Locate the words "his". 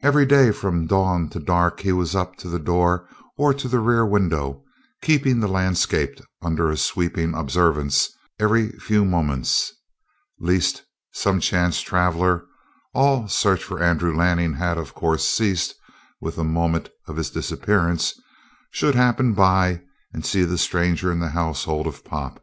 17.16-17.28